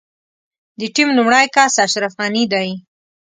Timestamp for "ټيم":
0.95-1.09